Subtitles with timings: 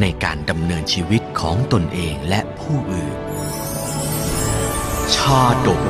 [0.00, 3.16] ในการดำเนินชีวิตของตนเองและผู้อื่น
[5.14, 5.82] ชาดก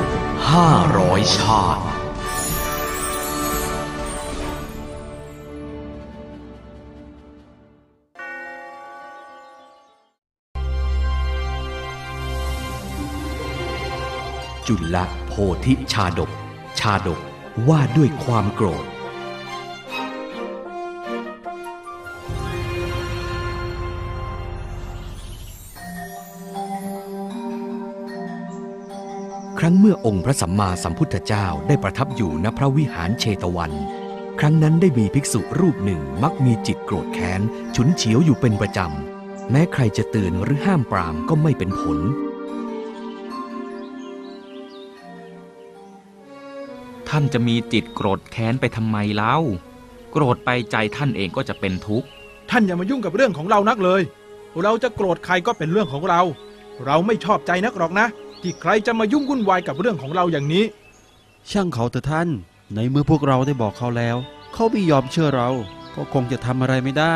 [0.51, 1.83] ห้าร้อยชาติ
[14.67, 14.97] จุล
[15.27, 15.33] โพ
[15.65, 16.31] ธิชาดก
[16.79, 17.19] ชาดก
[17.67, 18.85] ว่าด้วยความโกรธ
[29.65, 33.71] รั้งเมื่อองค์พระสัมมาสัมพุทธเจ้าได้ประทับอยู่ณพระวิหารเชตวัน
[34.39, 37.41] ครั้งนั้นได้มีภิกษุรูปหนึ่งมักมีจิตโกรธแค้น
[37.75, 41.99] ฉุนเฉียวอยู่เป็นประจำ แม้ใครจะเตือนหรือห้ามปรามก็ไม่เป็นผล
[47.09, 49.35] ท่านจะมีจิตโกรธแค้นไปทำไมเล่า
[50.11, 52.07] โกรธไปใจท่านเองก็จะเป็นทุกข์
[52.51, 54.01] ท่านอย่ามายุ่งกับเรื่องของเรานักเลย
[54.63, 56.21] เราจะโกรธใครก็เป็นเรื่องของเรา
[56.85, 58.07] เราไม่ชอบใจนักหรอกนะ
[58.45, 60.65] ที่ใครจะมายุ่งวุ่นวายกับเรื่องของเราอย่างนี้
[61.51, 62.29] ช่างเขาเถอะท่าน
[62.73, 64.17] ในเมื่อพวกเราได้บอกเขาแล้ว
[64.53, 65.49] เขาไม่ยอมเชื่อเรา
[65.95, 67.15] ก็คงจะทำอะไรไม่ได้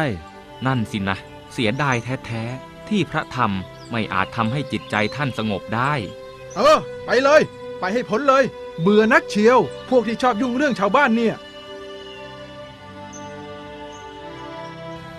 [0.66, 1.18] นั่นสินะ
[1.54, 3.52] เสียดายแท้ๆ ที่พระธรรม
[3.92, 5.94] ไม่อาจทำให้จิตใจท่านสงบได้
[6.56, 7.42] เออ ไปเลย
[7.80, 8.44] ไปให้พ้นเลย
[8.82, 9.58] เบื่อนักเชียว
[9.90, 11.36] พวกที่ชอบยุ่งเรื่องชาวบ้านเนี่ย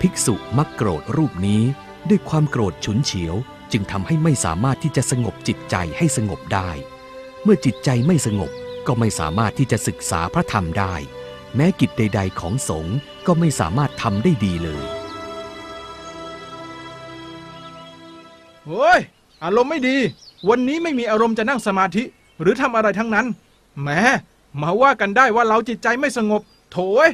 [0.01, 1.63] ภิกษุมักโกรธรูปนี้
[2.09, 3.37] ด้วยความโกรธฉุนเฉียว
[3.73, 6.71] จึงทำให้ไม่สามารถที่จะสงบจิตใจให้สงบได้
[7.43, 8.51] เมื่อจิตใจไม่สงบ
[8.87, 10.95] ก็ไม่สามารถที่จะศึกษาพระธรรมได้
[11.57, 14.85] แม้กิจใด ๆ ของสงฆ์ก็ไม่สามารถทำได้ดีเลย
[18.67, 19.01] โอ้ย
[19.45, 19.97] อารมณ์ไม่ดี
[20.49, 22.05] วันนี้ไม่มีอารมณ์จะนั่งสมาธิ
[22.41, 23.27] หรือทำอะไรทั้งนั้น
[23.81, 23.89] แหม
[24.63, 26.43] มาว่ากันได้ว่าเราจิตใจไม่สงบ
[26.73, 27.09] โถย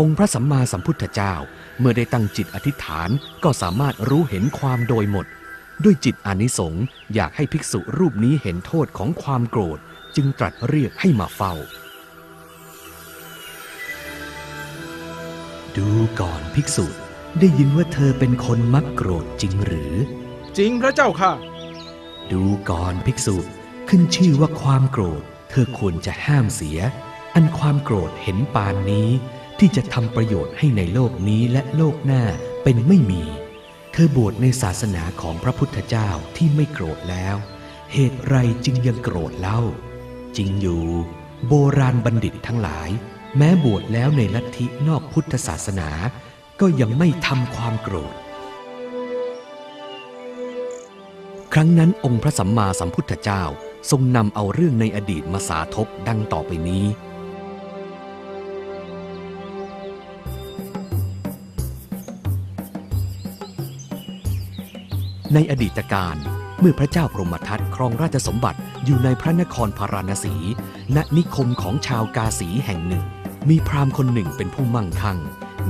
[0.00, 1.34] องค์พระสัมมาสัมพุทธเจ้า
[1.80, 3.08] เมื่อได้ตั้งจิตอธิษฐาน
[3.44, 5.26] ก็สามารถรู้เห็นความโดยหมด
[5.84, 9.78] ด้วยจิตอานิสงส์อยากให้ภิกษุรูปนี้เห็นโทษของความโกรธ
[10.16, 11.54] จึงตรัสเรียกให้มาเฝ้า
[15.76, 15.88] ดู
[16.20, 16.86] ก่อนภิกษุ
[17.38, 19.94] ได้ยินว่าเธอเป็นคนมักโกรธจริงหรือ
[20.58, 21.32] จริงพระเจ้าค่ะ
[22.32, 23.36] ดูก่อนภิกษุ
[23.88, 26.80] ขึ้นชื่อว่าความโกรธ เธอควรจะห้ามเสีย
[27.34, 29.08] อันความโกรธเห็นปานนี้
[29.60, 32.24] ที่จะทำประโยชน์ให้ในโลกนี้และโลกหน้า
[32.62, 33.22] เป็นไม่มี
[33.92, 37.36] เธอบวชในศาสนาของพระพุทธเจ้าที่ไม่โกรธแล้ว
[37.92, 39.60] เหตุไรจึงยังโกรธเล่า
[40.36, 40.84] จริงอยู่
[41.48, 42.88] โบราณบัณฑิตทั้งหลาย
[43.36, 45.90] แม้บวชแล้วในลัทธินอกพุทธศาสนา
[46.60, 48.14] ก็ยังไม่ทำความโกรธ
[51.52, 53.42] ครั้งนั้นองค์พระสัมมาสัมพุทธเจ้า
[53.90, 56.86] ทรงนำเอาเรื่องในอดีตมาสาธบดังต่อไปนี้
[65.34, 66.16] ในอดีตการ
[66.60, 70.34] เมื่อพระเจ้าพรหมทัตครองราชสมบัติอยู่ในพระนครพาราณสี
[70.96, 73.04] ณนิคมของชาวกาสีแห่งหนึ่ง
[73.48, 75.18] มีพราหมณ์คนหนึ่งเป็นผู้มั่งคั่ง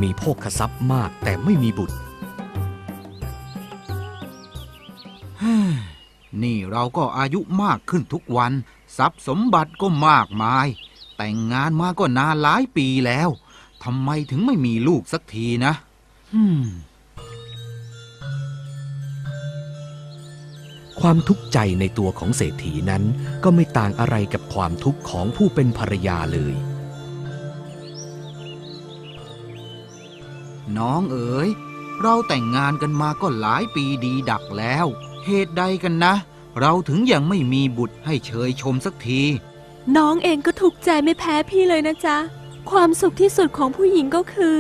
[0.03, 1.97] มีโภคทรัพย์มากแต่ไม่มีบุตร
[6.43, 8.53] นี่เราก็อายุมากขึ้นทุกวัน
[8.99, 10.66] ทรัพย์สมบัติก็มากมาย
[11.16, 13.28] แต่งงานมาก็นานหลายปีแล้ว
[13.84, 15.72] ทำไมถึงไม่มีลูกสักทีนะ
[16.32, 16.43] ฮึ
[21.00, 23.03] ความทุกข์ใจในตัวของเศรษฐีนั้น
[23.44, 26.55] ก็ไม่ต่างอะไรกับความทุกข์ของผู้เป็นภรรยาเลย
[30.79, 31.49] น้องเอ๋ย
[32.02, 34.87] เราแต่งงานกันมาก็หลายปีดีดักแล้ว
[35.26, 36.14] เหตุใดกันนะ
[36.61, 39.23] เราถึงยังไม่มีบุตรให้เชยชมสักที
[39.97, 42.17] น้องเองก็ถูกใจไม่แพ้พี่เลยนะจ๊ะ
[42.70, 44.56] ความสุขที่สุดของผู้หญิงก็คือ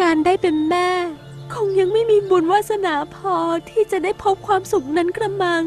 [0.00, 0.88] การได้เป็นแม่
[1.52, 3.36] คงยังไม่มีบุญวาสนาพอ
[3.70, 5.64] ที่จะได้พบความสุขนั้นกระมัง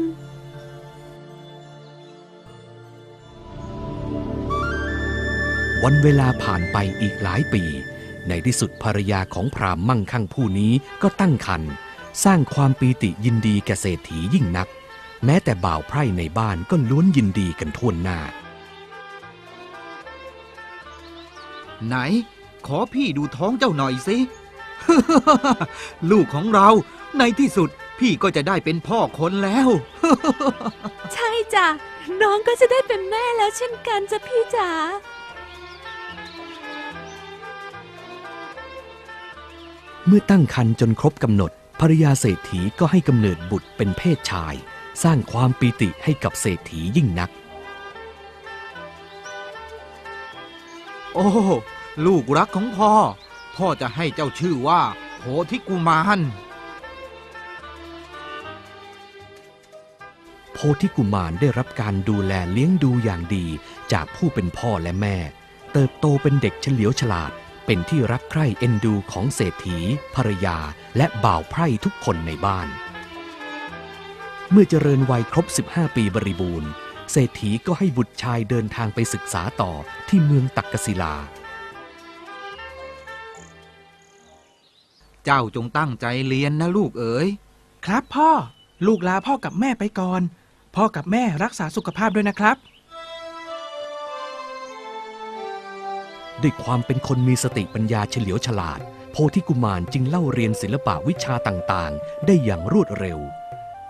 [5.84, 7.62] วันเวลาผ่านไปอีกหลายปี
[8.28, 10.72] ในที่สุดภรรยาของพราหมณ์มั่งคั่งผู้นี้
[11.02, 11.72] ก็ตั้งครรภ์
[12.24, 14.68] สร้างความปีติยินดีแก่เศรษฐียิ่งนัก
[15.24, 18.18] แม้แต่บ่าวไพร่ในบ้านก็ล้วนยินดีกันทั่วหน้า
[21.86, 21.96] ไหน
[22.66, 24.16] ขอพี่ดูท้องเจ้าหน่อยสิ
[26.10, 26.68] ลูกของเรา
[27.18, 29.68] ในที่สุดพี่ก็จะได้เป็นพ่อคนแล้ว
[31.12, 31.66] ใช่จ้ะ
[32.22, 34.70] น้องก็จะได้เป็นแม่แล้วเช่นกันจ้ะพี่จ๋า
[40.06, 44.54] เมื่อตั้งครรภ์จนครบกำหนด ภรรยาเศรษฐีก็ให้กำเนิดบุตรเป็นเพศชาย
[45.02, 47.30] สร้างความปีติให้กับเศรษฐียิ่งนัก
[51.14, 51.26] โอ้
[52.06, 52.92] ลูกรักของพ่อ
[53.58, 54.82] พ่อจะให้เจ้าชื่อว่า
[55.18, 56.20] โพธิกุมาร
[60.52, 63.46] โพธิกุมารได้รับการดูแลเลี้ยงดูอย่างดี
[63.92, 65.16] จากผู้เป็นพ่อและแม่
[65.72, 67.32] เติบโตเป็นเด็กเฉลียวฉลาด
[67.66, 69.78] เป็นที่รักใคร่เอ็นดูของเศรษฐี
[70.14, 70.58] ภรรยา
[70.96, 72.68] และบ่าวไพร่ทุกคนในบ้าน
[74.50, 76.70] เมื่อเจริญวัยครบ 15 ปีบริบูรณ์
[77.12, 79.72] เศรษฐีก็ให้บุตรชายเดินทางไปศึกษาต่อ
[80.08, 81.14] ที่เมืองตักกศิลา
[85.30, 87.28] เจ้าจงตั้งใจเรียนนะลูกเอ๋ย
[87.86, 88.30] ครับพ่อ
[88.86, 90.22] ลูกลาพ่อกับแม่ไปก่อน
[90.76, 92.56] พ่อกับแม่รักษาสุขภาพด้วยนะครับ
[96.42, 98.80] ด้วยความเป็นคนมีสติปัญญาเฉลียวฉลาด
[99.12, 103.18] โพธิกุมารจึงเล่าเรียนศิลปะวิชาต่างๆ ได้อย่างรวดเร็ว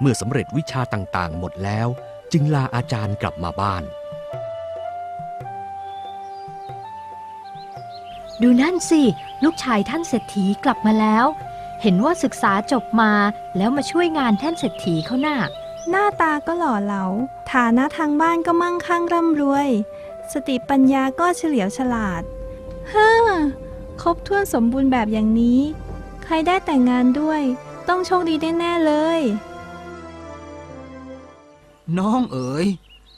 [0.01, 1.89] เมื่อสำเร็จวิชาต่างๆ หมดแล้ว
[2.33, 3.83] จึงลาอาจารย์กลับมาบ้าน
[8.43, 9.03] ดูนั่นสิ
[9.45, 11.27] ลูกชายท่านเศรษฐีกลับมาแล้ว
[11.83, 13.13] เห็นว่าศึกษาจบมา
[13.57, 15.39] แล้วมาช่วยงานท่านเศรษฐีเขาน่ะ
[15.91, 17.05] หน้าตาก็หล่อเหลา
[17.53, 19.69] ฐานะทางบ้านก็มั่งคั่งร่ำรวย
[20.33, 22.23] สติปัญญาก็เฉลียวฉลาด
[22.93, 23.11] ฮ่า
[24.03, 25.61] ครบถ้วนสมบูรณ์แบบอย่างนี้
[26.23, 27.43] ใครได้แต่งงานด้วย
[27.89, 29.21] ต้องโชคดีแน่ๆเลย
[31.99, 32.67] น้องเอ๋ย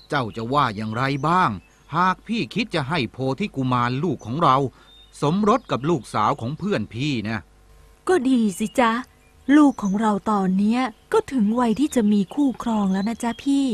[0.08, 1.50] เจ้าจะว่าอย่างไรบ้าง
[1.96, 4.56] หากพี่คิดจะให้โพธิกุมารลูกของเรา
[5.20, 7.38] สมรสกับลูกสาวของเพื่อนพี่นะ
[8.08, 8.92] ก็ดีสิจ๊ะ
[9.56, 10.80] ลูกของเราตอนเนี้ย
[11.12, 13.66] ก็ถึงวัยที่จะมีคู่ครองแล้วนะจ๊ะพี่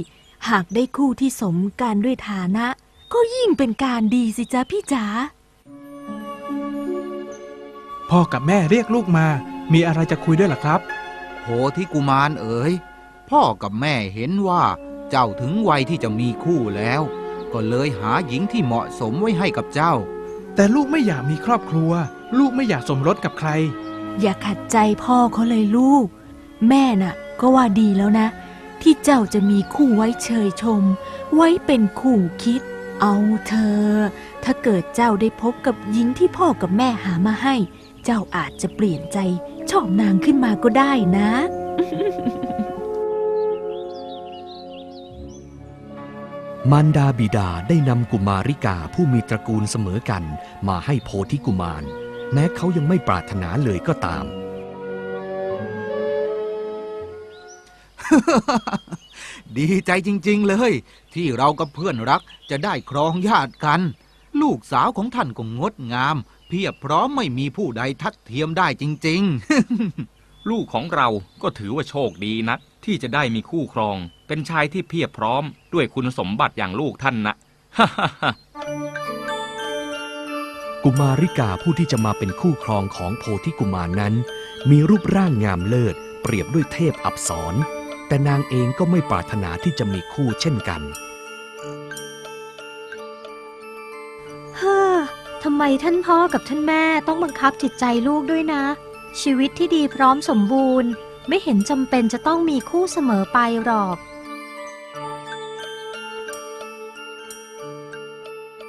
[0.48, 2.66] หากได้คู่ที่สมกันด้วยฐานะ
[3.12, 5.04] ก็ยิ่งเป็นการดีสิจ๊ะพี่จ๋า
[8.10, 9.26] พ่อกับแม่เรียกลูกมา
[9.72, 10.80] มีอะไรจะคุยด้วยล่ะครับ
[11.40, 11.46] โพ
[11.76, 12.72] ธิกุมารเอ๋ย
[13.30, 14.64] พ่อกับแม่เห็นว่า
[15.10, 17.02] เจ้าถึงวัยที่จะมีคู่แล้ว
[17.52, 19.94] ก็เลยหาหญิงที่เหมาะสมไว้ให้กับเจ้า
[20.56, 21.92] แต่ลูกไม่อยากมีครอบครัว
[22.38, 23.50] ลูกไม่อยากสมรสกับใคร
[24.20, 26.06] อย่าขัดใจพ่อเขาเลยลูก
[26.68, 28.28] แม่น่ะ ก็ว่าดีแล้วนะ
[28.82, 30.82] ที่เจ้าจะมีคู่ไว้เชยชม
[31.34, 32.62] ไว้เป็นคู่คิด
[33.00, 33.14] เอา
[33.48, 33.86] เธอ
[34.44, 37.54] ถ้าเกิดเจ้าได้พบกับหญิงที่พ่อกับแม่หามาให้
[38.04, 39.18] เจ้าอาจจะเปลี่ยนใจ
[39.70, 41.30] ชอบนางขึ้นมาก็ได้นะ
[46.72, 50.24] มารดาบิดาได้นำกุมาริกาผู้มีตระกูลเสมอกัน
[50.68, 51.84] มาให้โพธิกุมาร
[52.32, 54.24] แม้เขายังไม่ปรารถนาเลยก็ตาม
[59.58, 60.72] ดีใจจริง ๆ เลย
[61.14, 63.80] ที่เรากับเพื่อนรักจะได้ครองญาติกัน
[64.40, 66.16] ลูกสาวของท่านก็งดงาม
[66.48, 70.15] เพียบพร้อมไม่มีผู้ใดทัดเทียมได้จริง ๆ
[70.50, 71.08] ลูกของเรา
[71.42, 73.96] ก็ถือว่าโชคดีนัก ที่จะได้มีคู่ครอง
[74.26, 75.44] เป็นชายที่เพียบพร้อม
[75.74, 77.34] ด้วยคุณสมบัติอย่างลูกท่านนะ
[80.84, 84.14] กุมาริกาผู้ที่จะมาเป็นคู่ครองของโพธิกุมารนั้น
[84.70, 87.54] มีรูปร่างงามเลิศ เปรียบด้วยเทพอับสร
[88.08, 90.82] แต่นางเองก็ไม่ปรารถนาที่จะมีคู่เช่นกัน
[94.60, 94.80] ฮ่า
[95.42, 98.62] ทำไมท่านพ่อกับท่านแม่ต้องบังคับจิตใจลูกด้วยนะ
[99.22, 100.90] ชีวิตที่ดีพร้อมสมบูรณ์
[101.28, 103.96] ไม่เห็นจำเป็นจะต้องมีคู่เสมอไปหรอก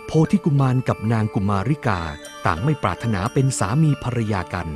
[0.06, 2.02] โพธิกุมารกับนางกุมาริกา
[2.46, 4.68] ต่างไม่ปรารถนาเป็นสามีภรรยากัน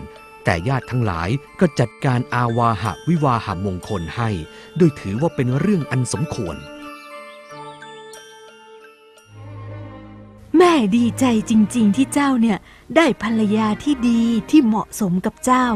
[0.44, 4.30] แต่ญาติทั้งหลายก็จัดการอาวาหะวิวาหมงคลให้
[4.78, 6.58] โดยถือว่าเป็นเรื่องอันสมควร
[10.58, 12.58] แม่ดีใจจริง ๆ ที่เจ้าเนี่ย
[12.96, 15.68] ได้ภรรยาที่ดีที่เหมาะสมกับเจ้า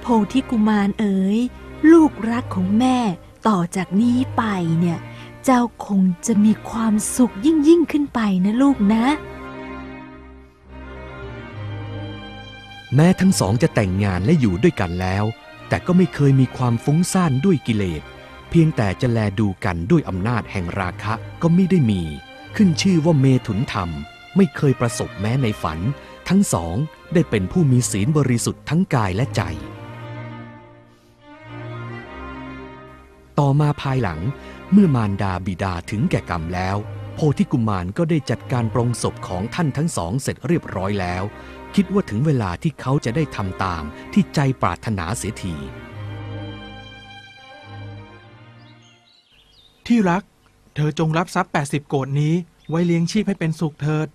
[0.00, 1.38] โพธิกุมารเอ๋ย
[1.92, 2.98] ลูกรักของแม่
[3.48, 4.42] ต่อจากนี้ไป
[4.78, 4.98] เนี่ย
[5.44, 9.04] เจ้าคงจะมีความสุขยิ่งยิ่งขึ้นไปนะลูกนะ
[12.94, 15.24] แม้ทั้งสองจะแต่งงานและอยู่ด้วยกันแล้ว
[15.68, 18.02] แต่ก็ไม่เคยมีความฟุ้งซ่านด้วยกิเลส
[18.50, 22.02] เพียงแต่จะแลดูกันด้วยอำนาจแห่งราคะก็ไม่ได้มี
[22.56, 23.88] ขึ้นชื่อว่าเมถุนธรรม
[24.36, 25.78] ไม่เคยประสบแม้ในฝัน
[26.28, 26.76] ทั้งสอง
[27.14, 29.42] ได้เป็นผู้มีศีลบริสุทธิ์ทั้งกายและใจ
[33.38, 34.20] ต่อมาภายหลัง
[34.72, 36.76] เมื่อมารดาบิดาถึงแก่กรรมแล้ว
[37.14, 41.22] โพโพธิกุมารก็ได้จัดการปรงศพของท่านทั้งสองเสร็จเรียบร้อยแล้ว
[41.74, 45.54] คิดว่าถึงเวลาที่เขาจะได้ทำตามที่ใจปรารถนาเสียที
[49.86, 50.22] ที่รัก
[50.74, 52.34] เธอจงรับทรัพย์ 80 โกดนี้
[52.68, 54.08] ไว้เลี้ยงชีพให้เป็นสุขเถิด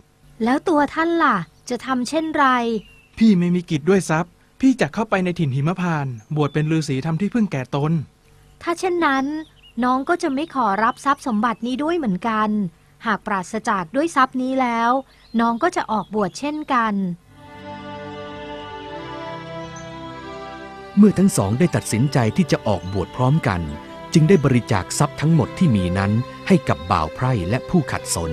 [0.43, 1.35] แล้วตัวท่านล่ะ
[1.71, 2.45] จะทำเช่นไร
[3.17, 7.91] พี่ไม่มีกิจด้วยทรัพย์ พี่จะเข้าไปในถิ่นหิมพานต์บวชเป็นฤาษีทำที่พึ่งแก่ตน
[8.61, 9.25] ถ้าเช่นนั้น
[9.83, 12.49] น้องก็จะไม่ขอรับทรัพย์สมบัตินี้ด้วยเหมือนกัน
[13.05, 14.91] หากปราศจากด้วยทรัพย์นี้แล้ว
[15.39, 16.93] น้องก็จะออกบวชเช่นกัน
[20.97, 23.61] เมื่อทั้งสองได้ตัดสินใจที่จะออกบวชพร้อมกัน
[24.13, 26.11] จึงได้บริจาคทรัพย์ทั้งหมดที่มีนั้น
[26.47, 28.31] ให้กับบ่าวไพร่และผู้ขัดสน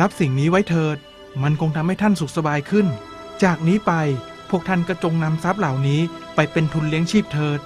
[0.00, 0.96] รับสิ่งนี้ไว้เถิด
[1.42, 2.86] มันคงทำให้ท่านสุขสบายขึ้น
[3.42, 3.92] จากนี้ไป
[4.50, 6.00] พวกท่านก็จงนำทรัพย์เหล่านี้
[6.34, 7.60] ไปเป็นทุนเลี้ยงชีพเถิด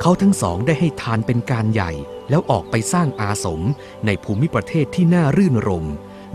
[0.00, 1.90] เขาทั้งสองได้ให้ทานเป็นการใหญ่
[2.30, 3.60] แล้วออกไปสร้างอาสม
[4.06, 5.86] ในภูมิประเทศที่น่ารื่นรม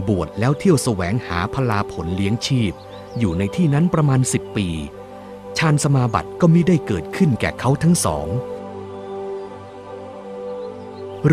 [0.08, 2.74] บวชแล้วเที่ยวแสวงหาพลาผลเลี้ยงชีพ
[3.20, 4.67] อยู่ในที่นั้นประมาณสิบปี
[5.58, 8.27] ฌานสมาบัติก็มิได้เกิดขึ้นแก่เขาทั้งสอง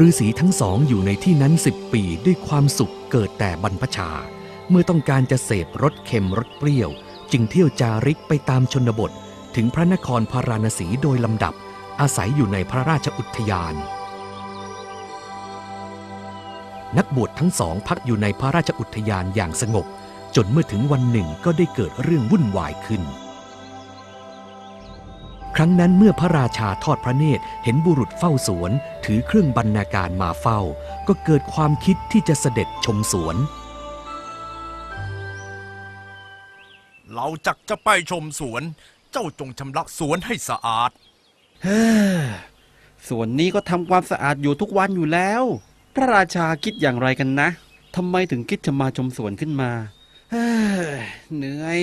[0.01, 4.11] ฤาษีทั้งสองอยู่ในที่นั้นสิบปีด้วยความสุขเกิดแต่บรรพชา
[4.71, 6.91] เมื่อต้องการจะเสพรสเค็มรสเปรี้ยว
[7.33, 9.11] จึงเที่ยวจาริกไปตามชนบท
[9.57, 11.55] ถึงพระนครพาราณสีโดยลำดับ
[12.01, 13.75] อาศัยอยู่ในพระราชอุทยาน
[16.97, 19.87] นักบวชทั้งสองพักอยู่ในพระราชอุทยานอย่างสงบ
[20.37, 23.03] จนเมื่อถึงวันหนึ่งก็ได้เกิดเรื่องวุ่นวายขึ้น
[25.57, 28.73] ครั้งนั้นเมื่อพระราชาทอดพระเนตรเห็นบุรุษเฝ้าสวน
[29.05, 30.61] ถือเครื่องบรรณาการมาเฝ้า
[31.09, 33.37] ก็เกิดความคิดที่จะเสด็จชมสวน
[37.15, 38.63] เราจักจะไปชมสวน
[39.13, 40.91] เจ้าจงชำระสวนให้สะอาด
[41.63, 41.83] เฮ้
[42.19, 42.21] อ
[43.09, 45.43] ส่วนนี้ก็ทำความสะอาดอยู่ทุกวันอยู่แล้ว
[45.95, 47.49] พระราชาคิดอย่างไรกันนะ
[47.97, 49.71] ทำไมถึงคิดจะมาชมสวนขึ้นมา
[50.31, 50.47] เฮ้
[50.87, 50.93] อ
[51.37, 51.81] เหนื่อย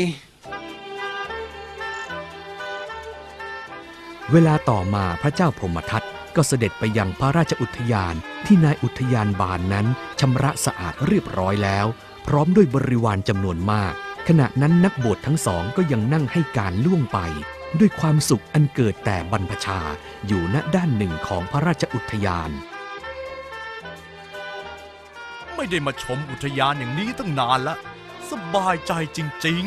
[4.33, 6.05] เวลาต่อมาพระเจ้าพรหมทัต
[6.35, 9.87] ก็เสด็จไปยังพระราชอุทยานที่นายอุทยานบานนั้น
[10.19, 11.85] ชำระสะอาดเรียบร้อยแล้ว
[12.27, 13.93] พร้อมด้วยบริวารจำนวนมาก
[14.27, 17.19] ขณะนั้นนักบวชทั้งสองก็ยังนั่งให้การล่วงไป
[17.79, 19.79] ด้วยความสุขอันเกิดแต่บรรพชา
[20.27, 22.51] อยู่ณด้านหนึ่งของพระราชอุทยาน
[25.55, 27.75] ไม่ได้มาชมอุทยานอย่างนี้ตั้งนานละ
[28.29, 29.65] สบายใจจริง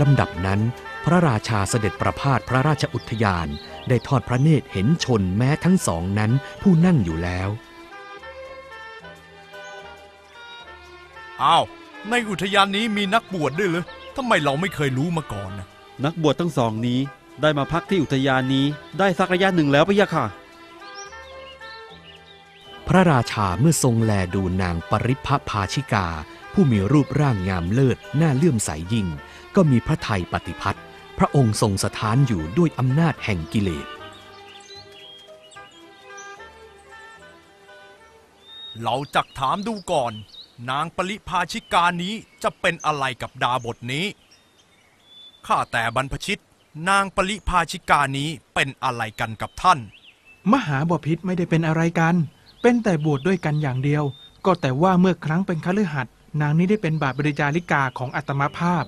[0.00, 0.60] ลำดับนั้น
[1.04, 3.48] พระราชาเสด็จประพาสพระราชอุทยาน
[3.88, 6.30] ได้ทอดพระเนตรเห็นชนแม้ทั้งสองนั้น
[6.62, 7.66] ผู้นั่งอยู่แล้วๆ
[11.42, 11.64] อ้าว
[12.10, 13.84] ในอุทยานนี้มีนักบวชด้วยเหรอ
[14.16, 15.66] ทำไมเราไม่เคยรู้มาก่อนนะ
[16.04, 16.98] นักบวชทั้งสองนี้
[17.42, 18.66] ได้มาพักที่อุทยานนี้
[18.98, 20.26] ได้สักระยะหนึ่งแล้วพะยะค่ะ
[22.88, 26.06] พระราชาเมื่อทรงแลดูนางปริพภาชิกา
[26.52, 29.06] ผู้มีรูปร่างงามเลิศน่าเลื่อมใสยิ่ง
[29.56, 30.80] ก็มีพระทัยปฏิพัติ
[31.18, 33.86] พระองค์ทรงสถานอยู่ด้วยอำนาจแห่งกิเลส
[38.82, 40.12] เราจักถามดูก่อน
[40.70, 44.06] นางปริภาชิกานี้จะเป็นอะไรกับดาบทนี้
[45.46, 46.40] ข้าแต่บรรพชิต
[46.88, 49.78] นางปริภาชิกานี้เป็นอะไรกันกับท่าน
[50.52, 52.14] มหาบพิษไม่ได้เป็นอะไรกัน
[52.62, 54.04] เป็นแต่บวชดด้วยกันอย่างเดียว
[54.44, 58.84] ก็แต่ว่าเมื่อครั้งเป็นคฤหัสถ์นางนี้ได้เป็นบาทบริจาริกาของอัตมาภาพ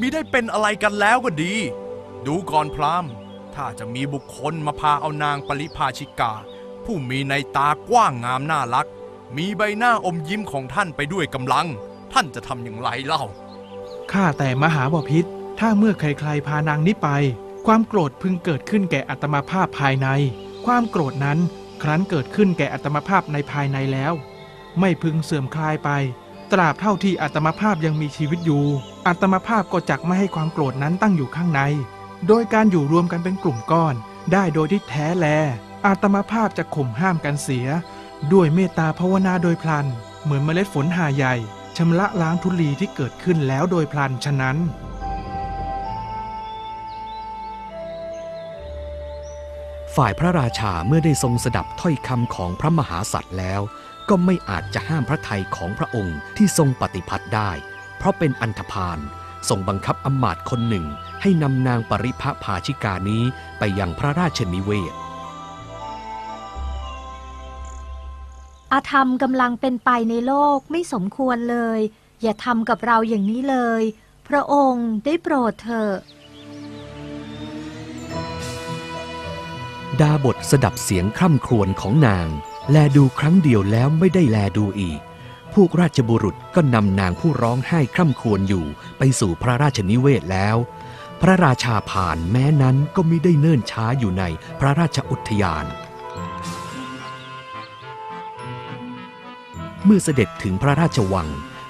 [0.00, 1.54] มิได้เป็นอะไรกันแล้วก็ดี
[2.26, 3.10] ดูก่อนพราหมณ์
[3.54, 6.32] ถ้าจะมีบุคคลมาพาเอานางปริภาชิกา
[6.84, 8.86] ผู้มีในตากว้างงามน่ารัก
[9.36, 11.66] มีใบหน้าอมยิ้มของท่านไปด้วยกำลัง
[12.12, 13.22] ท่านจะทำอย่างไรเล่า
[14.12, 15.24] ข้าแต่มหาบพิษ
[15.58, 17.08] ถ้าเมื่อใครๆพานางนี้ไป
[17.66, 20.08] ความโกรธพึงเกิดขึ้นแก่อัตมาภาพภายใน
[20.66, 21.38] ความโกรธนั้น
[21.82, 24.12] ครั้นเกิดขึ้นแก่อัตมาภาพในภายในแล้ว
[24.80, 25.90] ไม่พึงเสื่อมคลายไป
[26.52, 28.64] ตราบเท่าที่อัตมาภาพยังมีชีวิตอยู่
[29.06, 31.60] อัตมาภาพก็จักไม่ให้ความโกรธนั้นตั้งอยู่ข้างใน
[32.28, 33.94] โดยการอยู่รวมกันเป็นกลุ่มก้อน
[34.32, 35.26] ได้โดยที่แท้แล
[35.86, 37.66] อาตมาภาพจะข่มห้ามกันเสีย
[38.32, 39.86] ด้วยเมตตาภาวนาโดยพลัน
[40.22, 41.34] เหมือนเมล็ดฝนหาใหญ่
[41.76, 44.56] ชำระล้างทุลีที่เกิดขึ้นแล้วโดยพลันฉะนั้น
[49.96, 53.60] ฝ่ายพระราชาเมื่อได้ทรงสดับถ้อยคำของพระมหาสัตว์แล้ว
[54.08, 57.50] ก็ไม่อาจจะห้ามพระทัยของพระองค์ที่ทรงปฏิพัติได้
[58.06, 58.98] พราะเป็นอันธพาล
[59.48, 60.86] ส่งบังคับอำมาตย์คนหนึ่ง
[61.22, 63.22] ให้นำนางปริพะภาชิกานี้
[63.58, 64.94] ไปยังพระราชนิเวศ
[68.72, 71.80] อาธรรมกำลังเป็นไปในโลกไม่สมควรเลย
[72.22, 73.82] อย่าทำกับเราอย่างนี้เลย
[74.28, 75.94] พระองค์ได้โปรดเถอะ
[80.00, 82.28] ดาบทสดับเสียงคร่ำครวญของนาง
[82.70, 85.00] แลดูครั้งเดียวแล้วไม่ได้แลดูอีก
[85.54, 88.64] พวกราชบุรุษก็นำนางผู้ร้องไห้คร่ำครวญอยู่
[88.98, 90.56] ไปสู่พระราชนิเวศแล้ว
[91.22, 94.24] พระราชาผ่านแม้นั้นก็ไมิได้เนิ่นช้าอยู่ใน
[94.60, 95.66] พระราชอุทยาน
[99.84, 101.28] เมื่อเสด็จถึงพระราชวัง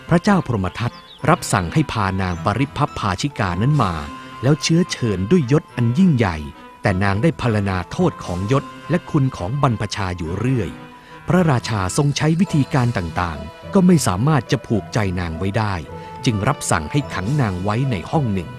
[0.09, 0.93] พระเจ้าพรหมทัต
[1.29, 3.95] รับสั่งให้พานางปริพัพภาชิกานั้นมา
[4.43, 6.37] แล้วเชื้อเชิญด้วยยศอันยิ่งใหญ่
[6.83, 10.71] แต่นางได้พรรณนาโทษของยศและคุณของบรรพชาอยู่เรื่อย
[11.29, 15.75] พระราชาทรงใช้วิธีการต่างๆ ก็ไม่สามารถจะผูกใจนางไว้ได้
[16.25, 18.51] จึงรับสั่งให้ขังนางไว้ในห้องหนึ่ง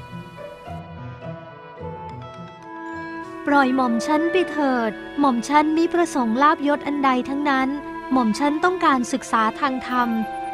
[3.46, 7.70] ปล่อยหม่อมฉันไปเถิด หม่อมฉันมิประสงค์ลาบยศอันใดทั้งนั้น
[8.12, 10.10] หม่อมฉันต้องการศึกษาทางธรรม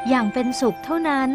[0.09, 1.29] อย่างเป็นสุขเท่านั้น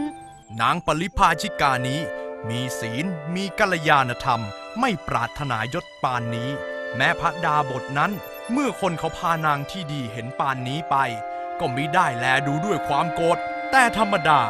[0.61, 2.01] นางปริพาชิกานี้
[2.49, 3.05] มีศีล
[3.35, 4.43] มีกัลยาณธรรม
[4.81, 6.51] ไม่ปรารถนายศปานนี้
[6.97, 8.13] แม้พระดาบทนั้น
[8.53, 10.97] เมื่อคนเขาพานางที่ดีเห็นปานนี้ไป
[11.61, 13.39] ก็มิได้แลดูด้วยความโกรธ
[13.71, 14.41] แต่ธรรมดา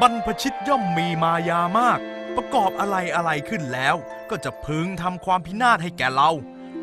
[0.00, 1.98] บรรพชิตย่อมมีมายามาก
[2.36, 3.96] ประกอบอะไรอะไรขึ้นแล้ว
[4.30, 6.30] ก็จะพึงทำความพินาศให้แก่เรา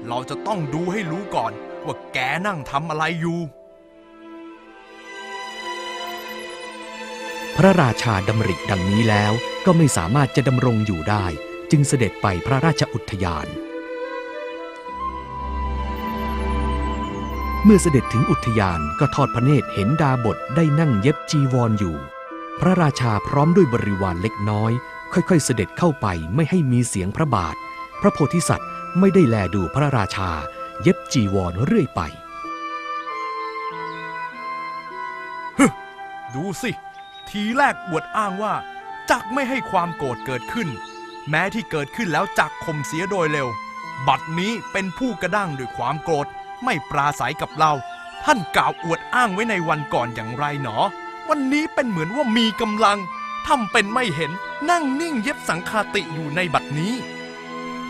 [0.08, 1.54] เราจะต้องดูให้รู้ก่อน
[1.86, 3.40] ว่าแกนั่งทำอะไรอยู่
[7.58, 9.34] พระราชาดำริดังนี้แล้ว
[9.66, 11.26] ก็ไม่สามารถจะดำรงอยู่ได้
[11.72, 13.48] จึงเสด็จไปพระราชอุทยาน
[17.66, 21.96] เมื่อเสด็จถึงอุทยานก็ทอดพระเนตรเห็นดาบทได้นั่งเย็บจีวรออยู่
[22.60, 24.72] พระราชาพร้อมด้วยบริวารเล็กน้อย
[25.14, 27.56] ค่อยๆ เสด็จเข้าไปไม่ให้มีเสียงพระบาท
[28.02, 30.32] พระโพธิสัตว์ไม่ได้แลดูพระราชา
[30.82, 32.02] เย็บจีวรเรื่อยไป
[36.34, 36.72] ดูสิ
[37.30, 38.54] ทีแรกอวดอ้างว่า
[39.10, 40.70] จักไม่ให้ความโกรธเกิดขึ้น
[41.30, 43.48] แม้ที่เกิดขึ้นแล้วจักข่มเสียโดยเร็ว
[44.08, 46.28] บัดนี้เป็นผู้กระด้างด้วยความโกรธ
[46.64, 47.72] ไม่ปราศัยกับเรา
[48.26, 50.78] ท่านกล่าวอวดอ้างไว้ในวันก่อนอย่างไรหนอ
[51.30, 52.98] วันนี้เป็นเหมือนว่ามีกำลัง
[53.48, 54.32] ทำเป็นไม่เห็น
[54.70, 56.94] นั่งนิ่งเย็บสังคาติอยู่ในบัดนี้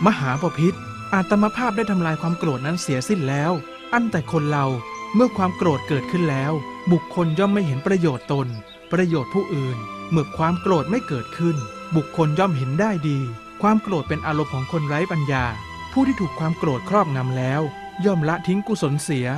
[0.04, 0.76] มหาปพิธ
[1.12, 3.52] อาตมาภาพได้ทำลายความโกรธนั้นเสียสิ้นแล้ว
[3.92, 4.66] อันแต่คนเรา
[5.14, 6.52] เมื่อความโกรธเกิดขึ้นแล้ว
[6.92, 8.48] บุคคลย่อมไม่เห็นประโยชน์ตน
[8.92, 9.78] ประโยชน์ผู้อื่น
[10.10, 11.56] เมื่อความโกรธไม่เกิดขึ้น
[11.96, 13.18] บุคคลย่อมเห็นได้ดี
[13.62, 15.44] ความโกรธเป็นอารมณ์ของคนไร้ปัญญา
[15.92, 17.62] ผู้ที่ถูกความโกรธครอบงำแล้ว
[18.04, 19.28] ย่อมละทิ้งกุศลเสีย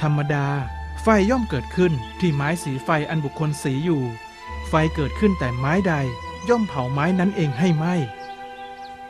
[0.00, 0.46] ธรรมดา
[1.02, 4.02] ไฟย่อมเกิดขึ้นที่ไม้สีไฟอันบุคคลสีอยู่
[4.68, 5.94] ไฟเกิดขึ้นแต่ไม้ใด
[6.48, 7.84] ย่อมเผาไม้นั้นเองให้ไหม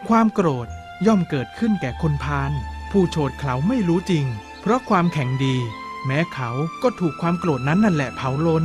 [0.08, 0.66] ความโกรธ
[1.06, 2.52] ย่อมเกิดขึ้นแก่คนพาล
[2.90, 4.26] ผู้โฉดเขาไม่รู้จริง
[4.60, 5.56] เพราะความแข็งดี
[6.06, 6.50] แม้เขา
[6.82, 8.64] ก็ถูกความโกรธนั้นนั่นแหละเผาลน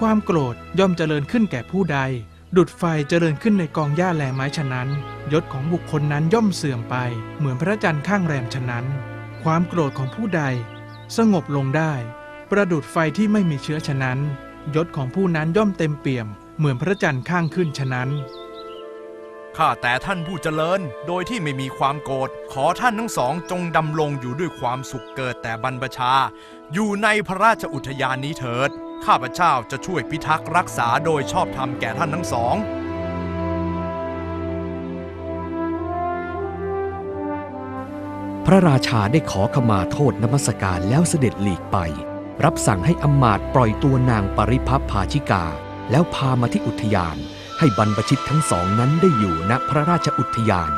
[0.00, 1.98] ความโกรธย่อมเจริญขึ้นแก่ผู้ใด
[2.56, 4.88] ดุดไฟเจริญขึ้นในกองหญ้าแลไม้ฉะนั้น
[5.32, 6.96] ยศของบุคคลนั้นย่อมเสื่อมไป
[7.38, 8.84] เหมือนพระจันทร์ข้างแรมฉะนั้น
[9.44, 10.42] ความโกรธของผู้ใด
[11.16, 11.92] สงบลงได้
[12.50, 14.18] ประดุดไฟที่ไม่มีเชื้อฉะนั้น
[14.74, 16.26] ยศของผู้นั้นย่อมเต็มเปี่ยม
[16.58, 18.08] เหมือนพระจันทร์ข้างขึ้นฉะนั้น
[19.56, 26.12] ข้าแต่ท่านผู้เจริญ โดยที่ไม่มีความโกรธ ขอท่านทั้งสองจงดำรงอยู่ด้วยความสุขเกิดแต่บรรพชา
[26.72, 28.70] อยู่ในพระราชอุทยานนี้เถิด
[29.04, 32.56] ข้าพเจ้าจะช่วยพิทักษ์รักษาโดยชอบธรรมแก่ท่านทั้งสอง
[38.46, 41.76] พระราชาได้ขอขมาโทษนมัสการแล้วเสด็จหลีกไป
[42.44, 45.44] รับสั่งให้อมาตปล่อยตัวนางปริพัพภาชิกา
[45.90, 47.16] แล้วพามาที่อุทยาน
[47.58, 50.72] ให้บรรพชิตทั้งสองนั้นได้อยู่ณพระราชอุทยาน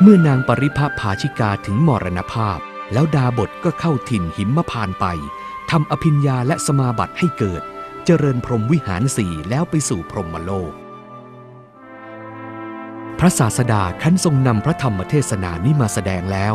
[0.00, 2.58] เมื่อนางปริภพาชิกาถึงมรณภาพ
[2.92, 5.06] แล้วดาบทก็เข้าถิ่นหิมพานไป
[5.70, 7.62] ทำอภิญญาและสมาบัติให้เกิด
[8.04, 10.72] เจริญพรหมวิหารสี่แล้วไปสู่พรหมโลก
[13.22, 16.54] พระศาสดาขั้นทรงนำพระธรรมเทศนานี้มาแสดงแล้ว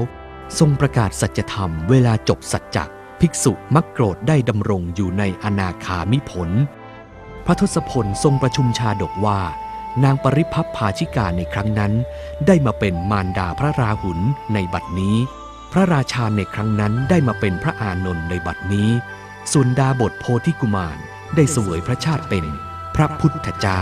[0.59, 2.85] ทรงประกาศสัจธรรมเวลาจบสัจจะ
[3.19, 6.49] ภิกษุมักโกรธได้ดำรงอยู่ในอนาคามิผล
[7.45, 9.39] พระทศพลทรงประชุมชาดกว่า
[10.03, 11.93] นางปริพัพภาชิกาในครั้งนั้น
[12.47, 14.19] ได้มาเป็นมารดาพระราหุล
[14.53, 15.15] ในบัดนี้
[15.71, 18.89] พระราชาในครั้งนั้นได้มาเป็นพระอานนท์ในบัดนี้
[19.51, 20.97] ส่วนดาบทโพธิกุมาร
[21.35, 22.45] ได้เสวยพระชาติเป็น
[22.95, 23.81] พระพุทธเจ้า